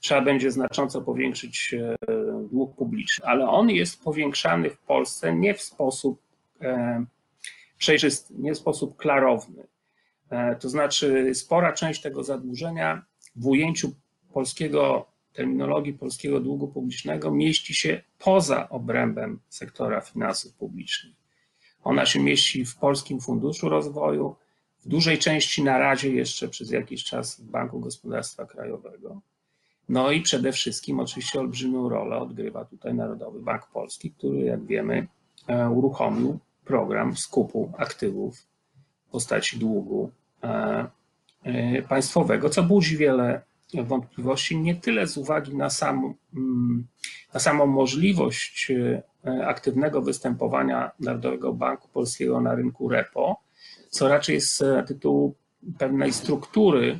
trzeba 0.00 0.20
będzie 0.20 0.50
znacząco 0.50 1.02
powiększyć 1.02 1.74
e, 1.74 1.96
dług 2.52 2.76
publiczny, 2.76 3.26
ale 3.26 3.48
on 3.48 3.70
jest 3.70 4.02
powiększany 4.02 4.70
w 4.70 4.78
Polsce 4.78 5.34
nie 5.34 5.54
w 5.54 5.62
sposób 5.62 6.20
e, 6.60 7.04
przejrzysty, 7.78 8.34
nie 8.38 8.54
w 8.54 8.58
sposób 8.58 8.96
klarowny. 8.96 9.66
To 10.60 10.68
znaczy, 10.68 11.34
spora 11.34 11.72
część 11.72 12.02
tego 12.02 12.24
zadłużenia 12.24 13.02
w 13.36 13.46
ujęciu 13.46 13.94
polskiego 14.32 15.06
terminologii 15.38 15.94
polskiego 15.94 16.40
długu 16.40 16.68
publicznego 16.68 17.30
mieści 17.30 17.74
się 17.74 18.02
poza 18.18 18.68
obrębem 18.68 19.40
sektora 19.48 20.00
finansów 20.00 20.54
publicznych. 20.54 21.14
Ona 21.84 22.06
się 22.06 22.20
mieści 22.20 22.64
w 22.64 22.76
Polskim 22.76 23.20
Funduszu 23.20 23.68
Rozwoju, 23.68 24.36
w 24.84 24.88
dużej 24.88 25.18
części 25.18 25.64
na 25.64 25.78
razie 25.78 26.08
jeszcze 26.10 26.48
przez 26.48 26.70
jakiś 26.70 27.04
czas 27.04 27.40
w 27.40 27.44
Banku 27.44 27.80
Gospodarstwa 27.80 28.46
Krajowego. 28.46 29.20
No 29.88 30.10
i 30.10 30.20
przede 30.22 30.52
wszystkim 30.52 31.00
oczywiście 31.00 31.40
olbrzymią 31.40 31.88
rolę 31.88 32.16
odgrywa 32.16 32.64
tutaj 32.64 32.94
Narodowy 32.94 33.40
Bank 33.40 33.66
Polski, 33.72 34.10
który 34.10 34.40
jak 34.40 34.66
wiemy 34.66 35.06
e, 35.46 35.70
uruchomił 35.70 36.38
program 36.64 37.16
skupu 37.16 37.72
aktywów 37.78 38.38
w 39.06 39.10
postaci 39.10 39.58
długu 39.58 40.10
e, 40.42 40.86
e, 41.42 41.82
państwowego, 41.82 42.50
co 42.50 42.62
budzi 42.62 42.96
wiele 42.96 43.47
wątpliwości, 43.74 44.56
nie 44.56 44.74
tyle 44.74 45.06
z 45.06 45.16
uwagi 45.16 45.56
na, 45.56 45.70
sam, 45.70 46.14
mm, 46.34 46.86
na 47.34 47.40
samą 47.40 47.66
możliwość 47.66 48.70
e, 48.70 49.46
aktywnego 49.46 50.02
występowania 50.02 50.90
Narodowego 51.00 51.52
Banku 51.52 51.88
Polskiego 51.88 52.40
na 52.40 52.54
rynku 52.54 52.88
repo, 52.88 53.40
co 53.90 54.08
raczej 54.08 54.40
z 54.40 54.62
tytułu 54.86 55.34
pewnej 55.78 56.12
struktury 56.12 56.98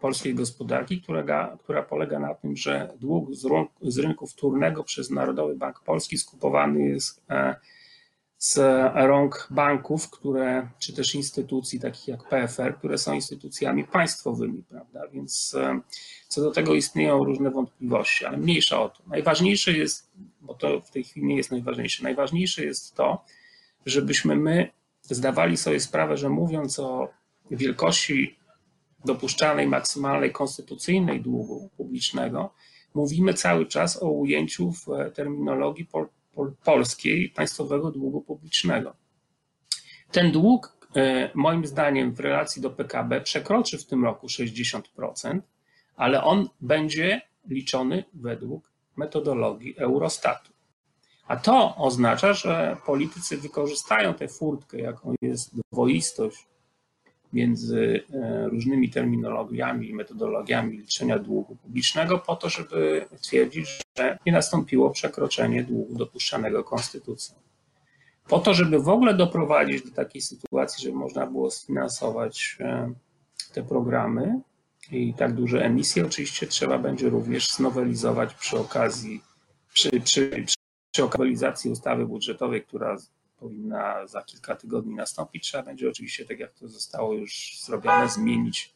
polskiej 0.00 0.34
gospodarki, 0.34 1.02
która, 1.02 1.56
która 1.62 1.82
polega 1.82 2.18
na 2.18 2.34
tym, 2.34 2.56
że 2.56 2.92
dług 3.00 3.34
z 3.34 3.44
rynku, 3.44 3.90
z 3.90 3.98
rynku 3.98 4.26
wtórnego 4.26 4.84
przez 4.84 5.10
Narodowy 5.10 5.56
Bank 5.56 5.80
Polski 5.80 6.18
skupowany 6.18 6.82
jest 6.82 7.22
e, 7.30 7.56
z 8.44 8.58
rąk 8.94 9.48
banków, 9.50 10.10
które, 10.10 10.68
czy 10.78 10.92
też 10.92 11.14
instytucji 11.14 11.80
takich 11.80 12.08
jak 12.08 12.28
PFR, 12.28 12.76
które 12.78 12.98
są 12.98 13.14
instytucjami 13.14 13.84
państwowymi, 13.84 14.62
prawda? 14.62 15.08
Więc 15.12 15.54
e, 15.54 15.80
co 16.28 16.40
do 16.40 16.50
tego 16.50 16.74
istnieją 16.74 17.24
różne 17.24 17.50
wątpliwości, 17.50 18.24
ale 18.24 18.36
mniejsza 18.36 18.82
o 18.82 18.88
to. 18.88 19.02
Najważniejsze 19.06 19.72
jest, 19.72 20.10
bo 20.40 20.54
to 20.54 20.80
w 20.80 20.90
tej 20.90 21.04
chwili 21.04 21.26
nie 21.26 21.36
jest 21.36 21.50
najważniejsze, 21.50 22.02
najważniejsze 22.02 22.64
jest 22.64 22.94
to, 22.94 23.24
żebyśmy 23.86 24.36
my 24.36 24.70
zdawali 25.02 25.56
sobie 25.56 25.80
sprawę, 25.80 26.16
że 26.16 26.28
mówiąc 26.28 26.78
o 26.78 27.08
wielkości 27.50 28.38
dopuszczalnej 29.04 29.66
maksymalnej 29.66 30.32
konstytucyjnej 30.32 31.20
długu 31.20 31.70
publicznego, 31.76 32.54
mówimy 32.94 33.34
cały 33.34 33.66
czas 33.66 34.02
o 34.02 34.06
ujęciu 34.10 34.72
w 34.72 34.86
terminologii 35.14 35.84
polskiej 36.64 37.28
państwowego 37.30 37.90
długu 37.90 38.20
publicznego. 38.20 38.96
Ten 40.10 40.32
dług, 40.32 40.76
e, 40.96 41.30
moim 41.34 41.66
zdaniem, 41.66 42.14
w 42.14 42.20
relacji 42.20 42.62
do 42.62 42.70
PKB 42.70 43.20
przekroczy 43.20 43.78
w 43.78 43.86
tym 43.86 44.04
roku 44.04 44.26
60%, 44.28 45.40
ale 45.96 46.24
on 46.24 46.48
będzie 46.60 47.20
liczony 47.48 48.04
według 48.14 48.72
metodologii 48.96 49.78
Eurostatu. 49.78 50.52
A 51.26 51.36
to 51.36 51.76
oznacza, 51.76 52.32
że 52.32 52.76
politycy 52.86 53.36
wykorzystają 53.36 54.14
tę 54.14 54.28
furtkę, 54.28 54.80
jaką 54.80 55.14
jest 55.22 55.50
dwoistość 55.72 56.46
między 57.34 58.04
e, 58.12 58.48
różnymi 58.48 58.90
terminologiami 58.90 59.88
i 59.88 59.94
metodologiami 59.94 60.78
liczenia 60.78 61.18
długu 61.18 61.56
publicznego, 61.56 62.18
po 62.18 62.36
to, 62.36 62.48
żeby 62.48 63.06
twierdzić, 63.22 63.82
że 63.98 64.18
nie 64.26 64.32
nastąpiło 64.32 64.90
przekroczenie 64.90 65.64
długu 65.64 65.94
dopuszczanego 65.94 66.64
konstytucją. 66.64 67.36
Po 68.28 68.38
to, 68.38 68.54
żeby 68.54 68.78
w 68.78 68.88
ogóle 68.88 69.14
doprowadzić 69.14 69.82
do 69.84 69.90
takiej 69.90 70.22
sytuacji, 70.22 70.84
żeby 70.84 70.96
można 70.96 71.26
było 71.26 71.50
sfinansować 71.50 72.56
e, 72.60 72.92
te 73.52 73.62
programy 73.62 74.40
i 74.92 75.14
tak 75.14 75.34
duże 75.34 75.64
emisje, 75.64 76.06
oczywiście 76.06 76.46
trzeba 76.46 76.78
będzie 76.78 77.08
również 77.08 77.52
znowelizować 77.52 78.34
przy 78.34 78.58
okazji, 78.58 79.20
przy, 79.72 80.00
przy, 80.00 80.44
przy 80.92 81.04
okazji 81.04 81.70
ustawy 81.70 82.06
budżetowej, 82.06 82.62
która 82.62 82.96
powinna 83.38 84.06
za 84.06 84.22
kilka 84.22 84.56
tygodni 84.56 84.94
nastąpić. 84.94 85.44
Trzeba 85.44 85.64
będzie 85.64 85.88
oczywiście, 85.88 86.24
tak 86.24 86.38
jak 86.38 86.52
to 86.52 86.68
zostało 86.68 87.14
już 87.14 87.60
zrobione, 87.62 88.08
zmienić 88.08 88.74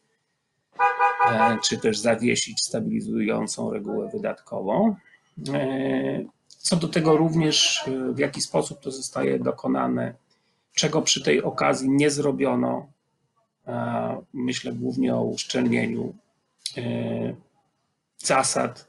e, 1.31 1.59
czy 1.65 1.79
też 1.79 1.99
zawiesić 1.99 2.61
stabilizującą 2.61 3.73
regułę 3.73 4.11
wydatkową. 4.13 4.97
E, 5.53 6.25
co 6.49 6.77
do 6.77 6.89
tego 6.89 7.17
również, 7.17 7.85
e, 7.89 8.13
w 8.13 8.19
jaki 8.19 8.41
sposób 8.41 8.81
to 8.81 8.91
zostaje 8.91 9.39
dokonane, 9.39 10.15
czego 10.75 11.03
przy 11.03 11.23
tej 11.23 11.43
okazji 11.43 11.91
nie 11.91 12.11
zrobiono, 12.11 12.93
myślę 14.33 14.73
głównie 14.73 15.15
o 15.15 15.23
uszczelnieniu 15.23 16.15
zasad 18.19 18.88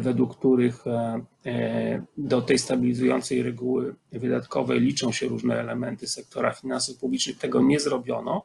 według 0.00 0.36
których 0.36 0.86
e, 0.86 1.20
e, 1.46 2.02
do 2.16 2.42
tej 2.42 2.58
stabilizującej 2.58 3.42
reguły 3.42 3.94
wydatkowej 4.12 4.80
liczą 4.80 5.12
się 5.12 5.28
różne 5.28 5.60
elementy 5.60 6.06
sektora 6.06 6.52
finansów 6.52 6.98
publicznych. 6.98 7.38
Tego 7.38 7.62
nie 7.62 7.80
zrobiono. 7.80 8.42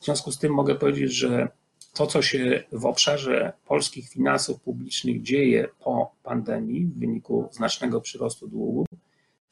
W 0.00 0.04
związku 0.04 0.32
z 0.32 0.38
tym 0.38 0.52
mogę 0.52 0.74
powiedzieć, 0.74 1.12
że 1.12 1.48
to, 1.94 2.06
co 2.06 2.22
się 2.22 2.64
w 2.72 2.86
obszarze 2.86 3.52
polskich 3.66 4.08
finansów 4.08 4.60
publicznych 4.60 5.22
dzieje 5.22 5.68
po 5.84 6.14
pandemii 6.22 6.86
w 6.86 6.98
wyniku 6.98 7.48
znacznego 7.52 8.00
przyrostu 8.00 8.48
długu, 8.48 8.86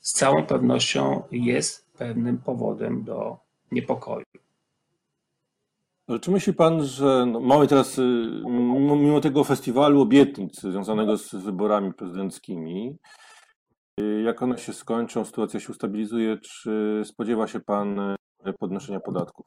z 0.00 0.12
całą 0.12 0.46
pewnością 0.46 1.22
jest 1.30 1.86
pewnym 1.98 2.38
powodem 2.38 3.04
do 3.04 3.36
niepokoju. 3.72 4.24
Ale 6.08 6.20
czy 6.20 6.30
myśli 6.30 6.54
pan, 6.54 6.84
że 6.84 7.26
no, 7.26 7.40
mamy 7.40 7.66
teraz, 7.66 7.98
y, 7.98 8.42
mimo 8.44 9.20
tego 9.20 9.44
festiwalu 9.44 10.00
obietnic 10.00 10.60
związanego 10.60 11.16
z 11.16 11.34
wyborami 11.34 11.94
prezydenckimi, 11.94 12.98
y, 14.00 14.22
jak 14.22 14.42
one 14.42 14.58
się 14.58 14.72
skończą, 14.72 15.24
sytuacja 15.24 15.60
się 15.60 15.68
ustabilizuje, 15.72 16.38
czy 16.38 17.02
spodziewa 17.04 17.46
się 17.46 17.60
pan 17.60 18.00
y, 18.00 18.16
podnoszenia 18.58 19.00
podatków? 19.00 19.46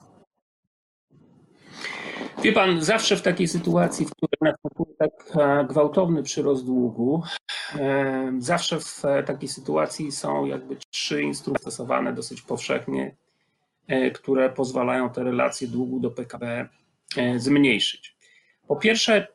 Wie 2.43 2.53
pan, 2.53 2.81
zawsze 2.81 3.15
w 3.15 3.21
takiej 3.21 3.47
sytuacji, 3.47 4.05
w 4.05 4.11
której 4.11 4.37
następuje 4.41 4.95
tak 4.97 5.11
e, 5.35 5.65
gwałtowny 5.65 6.23
przyrost 6.23 6.65
długu, 6.65 7.23
e, 7.75 8.33
zawsze 8.37 8.79
w 8.79 9.05
e, 9.05 9.23
takiej 9.23 9.49
sytuacji 9.49 10.11
są 10.11 10.45
jakby 10.45 10.77
trzy 10.91 11.21
instrumenty 11.21 11.61
stosowane 11.61 12.13
dosyć 12.13 12.41
powszechnie 12.41 13.15
które 14.13 14.49
pozwalają 14.49 15.09
te 15.09 15.23
relacje 15.23 15.67
długu 15.67 15.99
do 15.99 16.11
PKB 16.11 16.69
e, 17.17 17.39
zmniejszyć. 17.39 18.15
Po 18.67 18.75
pierwsze, 18.75 19.27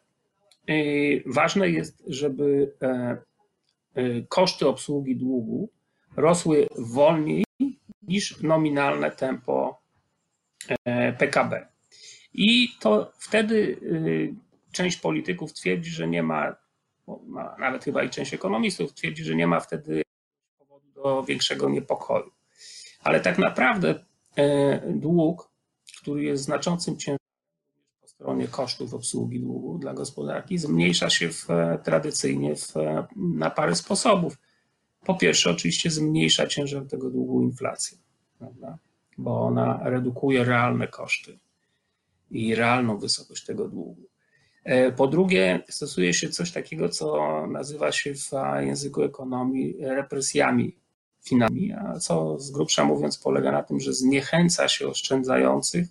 e, 0.66 0.72
ważne 1.26 1.70
jest, 1.70 2.02
żeby 2.06 2.74
koszty 4.28 4.68
obsługi 4.68 5.16
długu 5.16 5.70
rosły 6.16 6.68
wolniej 6.78 7.44
niż 8.02 8.42
nominalne 8.42 9.10
tempo 9.10 9.82
PKB. 11.18 11.66
I 12.32 12.68
to 12.80 13.12
wtedy 13.18 13.80
część 14.72 14.96
polityków 14.96 15.52
twierdzi, 15.52 15.90
że 15.90 16.08
nie 16.08 16.22
ma, 16.22 16.56
nawet 17.58 17.84
chyba 17.84 18.02
i 18.02 18.10
część 18.10 18.34
ekonomistów 18.34 18.94
twierdzi, 18.94 19.24
że 19.24 19.34
nie 19.34 19.46
ma 19.46 19.60
wtedy 19.60 20.02
powodu 20.58 20.92
do 20.92 21.22
większego 21.22 21.68
niepokoju. 21.68 22.30
Ale 23.00 23.20
tak 23.20 23.38
naprawdę 23.38 23.94
E, 23.94 24.09
dług, 24.86 25.50
który 26.00 26.22
jest 26.22 26.44
znaczącym 26.44 26.96
ciężarem 26.96 27.18
po 28.00 28.08
stronie 28.08 28.48
kosztów 28.48 28.94
obsługi 28.94 29.40
długu 29.40 29.78
dla 29.78 29.94
gospodarki, 29.94 30.58
zmniejsza 30.58 31.10
się 31.10 31.32
w, 31.32 31.50
e, 31.50 31.78
tradycyjnie 31.84 32.56
w, 32.56 32.76
e, 32.76 33.06
na 33.16 33.50
parę 33.50 33.74
sposobów. 33.74 34.38
Po 35.04 35.14
pierwsze, 35.14 35.50
oczywiście 35.50 35.90
zmniejsza 35.90 36.46
ciężar 36.46 36.86
tego 36.86 37.10
długu 37.10 37.42
inflacja, 37.42 37.98
prawda? 38.38 38.78
bo 39.18 39.40
ona 39.40 39.80
redukuje 39.84 40.44
realne 40.44 40.88
koszty 40.88 41.38
i 42.30 42.54
realną 42.54 42.98
wysokość 42.98 43.44
tego 43.44 43.68
długu. 43.68 44.02
Po 44.96 45.06
drugie, 45.06 45.64
stosuje 45.68 46.14
się 46.14 46.28
coś 46.28 46.52
takiego, 46.52 46.88
co 46.88 47.16
nazywa 47.46 47.92
się 47.92 48.14
w 48.14 48.30
języku 48.60 49.02
ekonomii 49.02 49.76
represjami 49.80 50.76
finami, 51.24 51.72
a 51.72 51.98
co 51.98 52.38
z 52.38 52.50
grubsza 52.50 52.84
mówiąc 52.84 53.18
polega 53.18 53.52
na 53.52 53.62
tym, 53.62 53.80
że 53.80 53.92
zniechęca 53.92 54.68
się 54.68 54.88
oszczędzających 54.88 55.88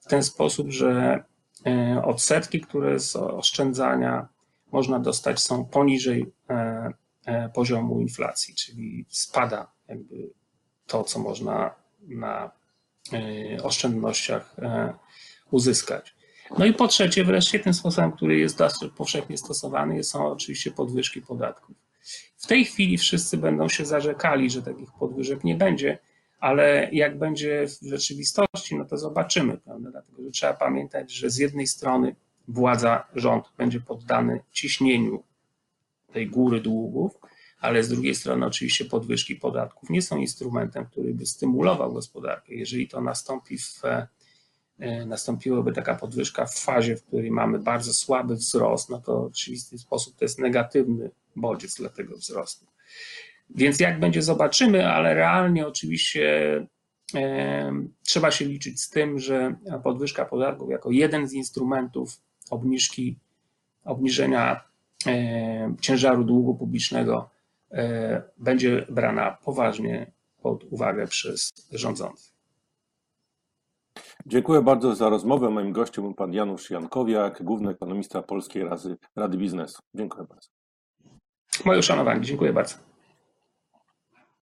w 0.00 0.06
ten 0.08 0.22
sposób, 0.22 0.70
że 0.70 1.24
e, 1.66 2.02
odsetki, 2.04 2.60
które 2.60 3.00
z 3.00 3.16
oszczędzania 3.16 4.28
można 4.72 4.98
dostać 4.98 5.40
są 5.40 5.64
poniżej 5.64 6.32
e, 6.50 6.92
e, 7.26 7.48
poziomu 7.48 8.00
inflacji, 8.00 8.54
czyli 8.54 9.06
spada 9.08 9.72
jakby 9.88 10.30
to, 10.86 11.04
co 11.04 11.18
można 11.18 11.74
na 12.08 12.50
oszczędnościach 13.62 14.56
uzyskać. 15.50 16.14
No 16.58 16.64
i 16.64 16.72
po 16.72 16.88
trzecie, 16.88 17.24
wreszcie 17.24 17.58
tym 17.58 17.74
sposobem, 17.74 18.12
który 18.12 18.38
jest 18.38 18.58
powszechnie 18.96 19.38
stosowany, 19.38 20.04
są 20.04 20.26
oczywiście 20.26 20.70
podwyżki 20.70 21.22
podatków. 21.22 21.85
W 22.36 22.46
tej 22.46 22.64
chwili 22.64 22.98
wszyscy 22.98 23.36
będą 23.36 23.68
się 23.68 23.84
zarzekali, 23.84 24.50
że 24.50 24.62
takich 24.62 24.92
podwyżek 24.98 25.44
nie 25.44 25.54
będzie, 25.54 25.98
ale 26.38 26.88
jak 26.92 27.18
będzie 27.18 27.66
w 27.68 27.88
rzeczywistości, 27.88 28.76
no 28.76 28.84
to 28.84 28.96
zobaczymy, 28.96 29.58
prawda? 29.58 29.90
Dlatego, 29.90 30.22
że 30.22 30.30
trzeba 30.30 30.54
pamiętać, 30.54 31.12
że 31.12 31.30
z 31.30 31.36
jednej 31.36 31.66
strony 31.66 32.16
władza, 32.48 33.06
rząd 33.14 33.44
będzie 33.58 33.80
poddany 33.80 34.40
ciśnieniu 34.52 35.22
tej 36.12 36.26
góry 36.26 36.60
długów, 36.60 37.18
ale 37.60 37.82
z 37.82 37.88
drugiej 37.88 38.14
strony 38.14 38.46
oczywiście 38.46 38.84
podwyżki 38.84 39.36
podatków 39.36 39.90
nie 39.90 40.02
są 40.02 40.16
instrumentem, 40.16 40.86
który 40.86 41.14
by 41.14 41.26
stymulował 41.26 41.92
gospodarkę. 41.92 42.54
Jeżeli 42.54 42.88
to 42.88 43.00
nastąpi 43.00 43.58
w, 43.58 43.82
e, 44.78 45.06
nastąpiłaby 45.06 45.72
taka 45.72 45.94
podwyżka 45.94 46.46
w 46.46 46.58
fazie, 46.58 46.96
w 46.96 47.04
której 47.04 47.30
mamy 47.30 47.58
bardzo 47.58 47.94
słaby 47.94 48.36
wzrost, 48.36 48.90
no 48.90 49.00
to 49.00 49.22
w 49.22 49.26
oczywisty 49.26 49.78
sposób 49.78 50.16
to 50.16 50.24
jest 50.24 50.38
negatywny 50.38 51.10
bodziec 51.36 51.74
dla 51.74 51.88
tego 51.88 52.16
wzrostu. 52.16 52.66
Więc 53.50 53.80
jak 53.80 54.00
będzie, 54.00 54.22
zobaczymy, 54.22 54.88
ale 54.88 55.14
realnie 55.14 55.66
oczywiście 55.66 56.66
e, 57.14 57.72
trzeba 58.02 58.30
się 58.30 58.44
liczyć 58.44 58.82
z 58.82 58.90
tym, 58.90 59.18
że 59.18 59.56
podwyżka 59.84 60.24
podatków 60.24 60.70
jako 60.70 60.90
jeden 60.90 61.28
z 61.28 61.32
instrumentów 61.32 62.20
obniżki, 62.50 63.18
obniżenia 63.84 64.60
e, 65.06 65.74
ciężaru 65.80 66.24
długu 66.24 66.54
publicznego 66.54 67.30
e, 67.72 68.22
będzie 68.38 68.86
brana 68.90 69.38
poważnie 69.44 70.12
pod 70.42 70.64
uwagę 70.64 71.06
przez 71.06 71.52
rządzących. 71.72 72.36
Dziękuję 74.26 74.62
bardzo 74.62 74.94
za 74.94 75.08
rozmowę. 75.08 75.50
Moim 75.50 75.72
gościem 75.72 76.04
był 76.04 76.14
pan 76.14 76.32
Janusz 76.32 76.70
Jankowiak, 76.70 77.42
główny 77.42 77.70
ekonomista 77.70 78.22
Polskiej 78.22 78.64
Rady, 78.64 78.96
Rady 79.16 79.38
Biznesu. 79.38 79.82
Dziękuję 79.94 80.26
bardzo. 80.28 80.55
Moje 81.64 81.78
uszanowanie. 81.78 82.20
Dziękuję 82.20 82.52
bardzo. 82.52 82.85